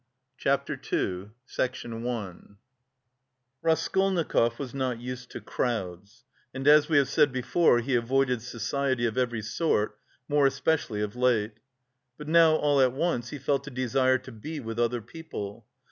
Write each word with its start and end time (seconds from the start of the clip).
CHAPTER 0.35 0.81
II 0.91 1.29
Raskolnikov 3.63 4.57
was 4.57 4.73
not 4.73 4.99
used 4.99 5.29
to 5.29 5.39
crowds, 5.39 6.25
and, 6.55 6.67
as 6.67 6.89
we 6.89 7.05
said 7.05 7.31
before, 7.31 7.81
he 7.81 7.93
avoided 7.93 8.41
society 8.41 9.05
of 9.05 9.15
every 9.15 9.43
sort, 9.43 9.99
more 10.27 10.47
especially 10.47 11.01
of 11.01 11.15
late. 11.15 11.59
But 12.17 12.27
now 12.27 12.55
all 12.55 12.81
at 12.81 12.93
once 12.93 13.29
he 13.29 13.37
felt 13.37 13.67
a 13.67 13.69
desire 13.69 14.17
to 14.17 14.31
be 14.31 14.59
with 14.59 14.79
other 14.79 15.03
people. 15.03 15.67